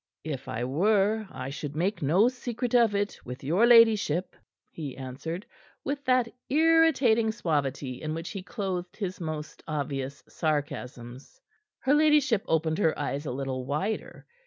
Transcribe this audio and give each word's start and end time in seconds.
"If 0.23 0.47
I 0.47 0.63
were, 0.63 1.27
I 1.29 1.51
should 1.51 1.75
make 1.75 2.01
no 2.01 2.27
secret 2.27 2.73
of 2.73 2.95
it 2.95 3.19
with 3.23 3.43
your 3.43 3.67
ladyship," 3.67 4.35
he 4.71 4.97
answered 4.97 5.45
with 5.83 6.03
that 6.05 6.27
irritating 6.49 7.31
suavity 7.31 8.01
in 8.01 8.15
which 8.15 8.31
he 8.31 8.41
clothed 8.41 8.95
his 8.97 9.21
most 9.21 9.61
obvious 9.67 10.23
sarcasms. 10.27 11.39
Her 11.81 11.93
ladyship 11.93 12.43
opened 12.47 12.79
her 12.79 12.97
eyes 12.97 13.27
a 13.27 13.31
little 13.31 13.63
wider. 13.67 14.25